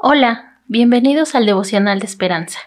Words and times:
Hola, 0.00 0.60
bienvenidos 0.68 1.34
al 1.34 1.44
devocional 1.44 1.98
de 1.98 2.06
esperanza. 2.06 2.60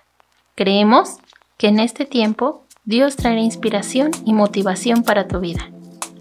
Creemos 0.53 1.15
que 1.57 1.69
en 1.69 1.79
este 1.79 2.05
tiempo 2.05 2.65
Dios 2.83 3.15
traerá 3.15 3.39
inspiración 3.39 4.11
y 4.25 4.33
motivación 4.33 5.03
para 5.03 5.29
tu 5.29 5.39
vida. 5.39 5.71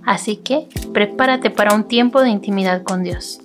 Así 0.07 0.37
que 0.37 0.69
prepárate 0.95 1.51
para 1.51 1.75
un 1.75 1.89
tiempo 1.89 2.21
de 2.21 2.29
intimidad 2.29 2.85
con 2.85 3.03
Dios. 3.03 3.41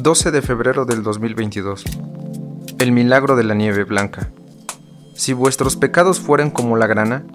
12 0.00 0.30
de 0.30 0.40
febrero 0.40 0.86
del 0.86 1.02
2022. 1.02 1.84
El 2.78 2.92
milagro 2.92 3.36
de 3.36 3.44
la 3.44 3.52
nieve 3.52 3.84
blanca. 3.84 4.30
Si 5.14 5.34
vuestros 5.34 5.76
pecados 5.76 6.20
fueran 6.20 6.50
como 6.50 6.78
la 6.78 6.86
grana, 6.86 7.26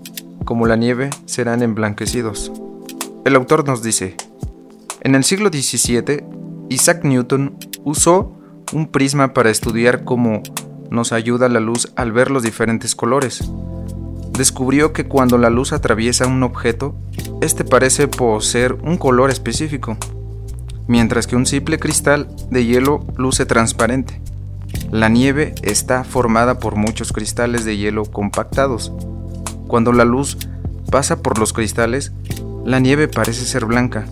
como 0.45 0.65
la 0.65 0.77
nieve 0.77 1.11
serán 1.25 1.61
emblanquecidos. 1.61 2.51
El 3.23 3.35
autor 3.35 3.67
nos 3.67 3.83
dice, 3.83 4.15
en 5.01 5.13
el 5.13 5.23
siglo 5.23 5.49
XVII 5.49 6.38
Isaac 6.69 7.03
Newton 7.03 7.57
usó 7.83 8.31
un 8.73 8.87
prisma 8.87 9.33
para 9.33 9.49
estudiar 9.49 10.03
cómo 10.03 10.43
nos 10.91 11.11
ayuda 11.11 11.49
la 11.49 11.59
luz 11.59 11.91
al 11.95 12.11
ver 12.11 12.29
los 12.29 12.43
diferentes 12.43 12.95
colores. 12.95 13.49
Descubrió 14.33 14.93
que 14.93 15.05
cuando 15.05 15.37
la 15.39 15.49
luz 15.49 15.73
atraviesa 15.73 16.27
un 16.27 16.43
objeto, 16.43 16.95
este 17.41 17.63
parece 17.63 18.07
poseer 18.07 18.73
un 18.73 18.97
color 18.97 19.31
específico, 19.31 19.97
mientras 20.87 21.25
que 21.25 21.35
un 21.35 21.47
simple 21.47 21.79
cristal 21.79 22.27
de 22.51 22.65
hielo 22.65 23.05
luce 23.17 23.47
transparente. 23.47 24.21
La 24.91 25.09
nieve 25.09 25.55
está 25.63 26.03
formada 26.03 26.59
por 26.59 26.75
muchos 26.75 27.11
cristales 27.11 27.65
de 27.65 27.77
hielo 27.77 28.05
compactados. 28.05 28.93
Cuando 29.67 29.91
la 29.91 30.05
luz 30.05 30.37
pasa 30.91 31.21
por 31.21 31.39
los 31.39 31.51
cristales, 31.51 32.11
la 32.63 32.79
nieve 32.79 33.07
parece 33.07 33.45
ser 33.45 33.65
blanca, 33.65 34.05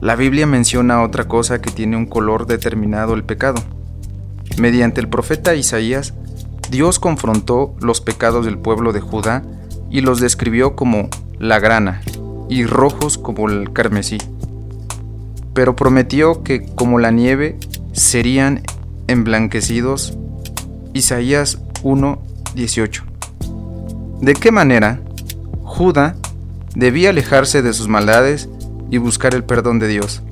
la 0.00 0.16
Biblia 0.16 0.46
menciona 0.46 1.02
otra 1.02 1.26
cosa 1.26 1.60
que 1.60 1.70
tiene 1.70 1.96
un 1.96 2.06
color 2.06 2.46
determinado 2.46 3.14
el 3.14 3.24
pecado. 3.24 3.62
Mediante 4.58 5.00
el 5.00 5.08
profeta 5.08 5.54
Isaías, 5.54 6.14
Dios 6.70 6.98
confrontó 6.98 7.74
los 7.80 8.00
pecados 8.00 8.44
del 8.44 8.58
pueblo 8.58 8.92
de 8.92 9.00
Judá 9.00 9.42
y 9.90 10.00
los 10.00 10.20
describió 10.20 10.76
como 10.76 11.08
la 11.38 11.58
grana 11.58 12.00
y 12.48 12.66
rojos 12.66 13.18
como 13.18 13.48
el 13.48 13.72
carmesí. 13.72 14.18
Pero 15.54 15.76
prometió 15.76 16.42
que 16.42 16.66
como 16.66 16.98
la 16.98 17.10
nieve 17.10 17.58
serían 17.92 18.62
emblanquecidos. 19.06 20.16
Isaías 20.92 21.58
1:18. 21.82 23.02
¿De 24.20 24.34
qué 24.34 24.50
manera 24.50 25.00
Judá 25.62 26.16
debía 26.74 27.10
alejarse 27.10 27.62
de 27.62 27.72
sus 27.72 27.88
maldades 27.88 28.48
y 28.90 28.98
buscar 28.98 29.34
el 29.34 29.44
perdón 29.44 29.78
de 29.78 29.88
Dios. 29.88 30.22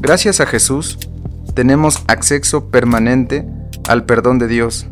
Gracias 0.00 0.40
a 0.40 0.46
Jesús, 0.46 0.98
tenemos 1.54 2.02
acceso 2.06 2.70
permanente 2.70 3.46
al 3.88 4.04
perdón 4.04 4.38
de 4.38 4.48
Dios. 4.48 4.86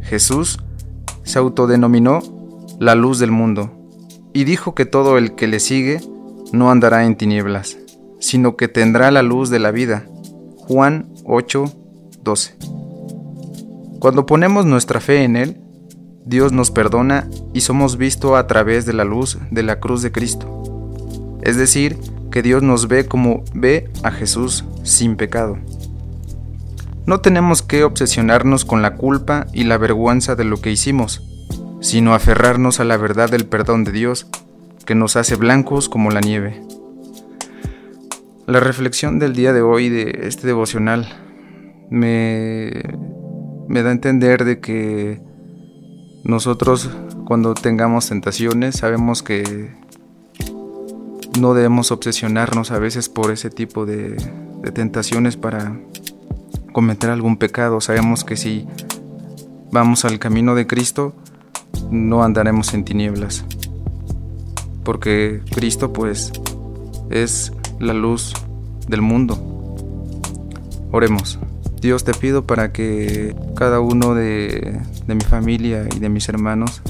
Jesús 0.00 0.58
se 1.22 1.38
autodenominó 1.38 2.20
la 2.78 2.94
luz 2.94 3.18
del 3.18 3.30
mundo 3.30 3.70
y 4.32 4.44
dijo 4.44 4.74
que 4.74 4.86
todo 4.86 5.18
el 5.18 5.34
que 5.34 5.46
le 5.46 5.60
sigue 5.60 6.00
no 6.52 6.70
andará 6.70 7.04
en 7.04 7.16
tinieblas, 7.16 7.78
sino 8.20 8.56
que 8.56 8.68
tendrá 8.68 9.10
la 9.10 9.22
luz 9.22 9.50
de 9.50 9.58
la 9.58 9.70
vida. 9.70 10.06
Juan 10.56 11.12
8, 11.24 11.72
12. 12.22 12.56
Cuando 14.00 14.26
ponemos 14.26 14.64
nuestra 14.64 15.00
fe 15.00 15.24
en 15.24 15.36
Él, 15.36 15.60
Dios 16.24 16.52
nos 16.52 16.70
perdona 16.70 17.28
y 17.54 17.62
somos 17.62 17.96
vistos 17.96 18.36
a 18.36 18.46
través 18.46 18.86
de 18.86 18.92
la 18.92 19.04
luz 19.04 19.38
de 19.50 19.62
la 19.62 19.80
cruz 19.80 20.02
de 20.02 20.12
Cristo. 20.12 20.57
Es 21.42 21.56
decir, 21.56 21.98
que 22.30 22.42
Dios 22.42 22.62
nos 22.62 22.88
ve 22.88 23.06
como 23.06 23.44
ve 23.54 23.90
a 24.02 24.10
Jesús 24.10 24.64
sin 24.82 25.16
pecado. 25.16 25.58
No 27.06 27.20
tenemos 27.20 27.62
que 27.62 27.84
obsesionarnos 27.84 28.64
con 28.64 28.82
la 28.82 28.96
culpa 28.96 29.46
y 29.52 29.64
la 29.64 29.78
vergüenza 29.78 30.34
de 30.34 30.44
lo 30.44 30.60
que 30.60 30.70
hicimos, 30.70 31.22
sino 31.80 32.14
aferrarnos 32.14 32.80
a 32.80 32.84
la 32.84 32.96
verdad 32.96 33.30
del 33.30 33.46
perdón 33.46 33.84
de 33.84 33.92
Dios, 33.92 34.26
que 34.84 34.94
nos 34.94 35.16
hace 35.16 35.36
blancos 35.36 35.88
como 35.88 36.10
la 36.10 36.20
nieve. 36.20 36.62
La 38.46 38.60
reflexión 38.60 39.18
del 39.18 39.34
día 39.34 39.52
de 39.52 39.62
hoy 39.62 39.88
de 39.88 40.20
este 40.24 40.46
devocional 40.46 41.08
me, 41.90 42.82
me 43.68 43.82
da 43.82 43.90
a 43.90 43.92
entender 43.92 44.44
de 44.44 44.60
que 44.60 45.20
nosotros 46.24 46.90
cuando 47.26 47.54
tengamos 47.54 48.08
tentaciones 48.08 48.76
sabemos 48.76 49.22
que 49.22 49.70
no 51.38 51.54
debemos 51.54 51.90
obsesionarnos 51.90 52.70
a 52.70 52.78
veces 52.78 53.08
por 53.08 53.30
ese 53.30 53.50
tipo 53.50 53.86
de, 53.86 54.16
tentaciones 54.74 55.36
para 55.36 55.78
cometer 56.72 57.10
algún 57.10 57.36
pecado. 57.36 57.80
Sabemos 57.80 58.24
que 58.24 58.36
si 58.36 58.66
vamos 59.72 60.04
al 60.04 60.18
camino 60.18 60.54
de 60.54 60.66
Cristo, 60.66 61.14
no 61.90 62.22
andaremos 62.22 62.74
en 62.74 62.84
tinieblas. 62.84 63.44
Porque 64.84 65.42
Cristo 65.54 65.92
pues 65.92 66.32
es 67.10 67.52
la 67.78 67.94
luz 67.94 68.32
del 68.88 69.02
mundo. 69.02 69.76
Oremos. 70.92 71.38
Dios 71.80 72.02
te 72.02 72.12
pido 72.12 72.44
para 72.44 72.72
que 72.72 73.36
cada 73.54 73.80
uno 73.80 74.14
de, 74.14 74.80
mi 75.06 75.20
familia 75.20 75.86
y 75.94 76.00
de 76.00 76.08
mis 76.08 76.28
hermanos, 76.28 76.82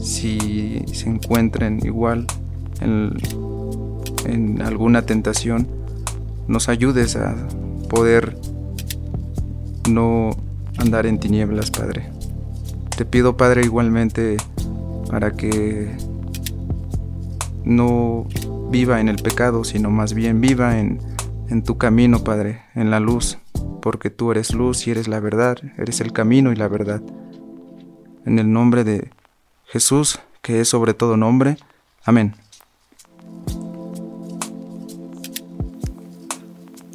si 0.00 0.82
se 0.92 1.08
encuentren 1.08 1.80
igual 1.84 2.26
en, 2.80 3.16
en 4.28 4.62
alguna 4.62 5.02
tentación, 5.02 5.68
nos 6.46 6.68
ayudes 6.68 7.16
a 7.16 7.34
poder 7.88 8.36
no 9.90 10.30
andar 10.78 11.06
en 11.06 11.18
tinieblas, 11.18 11.70
Padre. 11.70 12.10
Te 12.96 13.04
pido, 13.04 13.36
Padre, 13.36 13.62
igualmente 13.62 14.36
para 15.10 15.32
que 15.32 15.90
no 17.64 18.26
viva 18.70 19.00
en 19.00 19.08
el 19.08 19.16
pecado, 19.16 19.64
sino 19.64 19.90
más 19.90 20.14
bien 20.14 20.40
viva 20.40 20.78
en, 20.78 21.00
en 21.48 21.62
tu 21.62 21.78
camino, 21.78 22.24
Padre, 22.24 22.62
en 22.74 22.90
la 22.90 23.00
luz, 23.00 23.38
porque 23.80 24.10
tú 24.10 24.32
eres 24.32 24.54
luz 24.54 24.86
y 24.86 24.90
eres 24.90 25.08
la 25.08 25.20
verdad, 25.20 25.58
eres 25.76 26.00
el 26.00 26.12
camino 26.12 26.52
y 26.52 26.56
la 26.56 26.68
verdad. 26.68 27.02
En 28.24 28.38
el 28.38 28.52
nombre 28.52 28.84
de 28.84 29.10
Jesús, 29.64 30.20
que 30.42 30.60
es 30.60 30.68
sobre 30.68 30.94
todo 30.94 31.16
nombre. 31.16 31.56
Amén. 32.04 32.34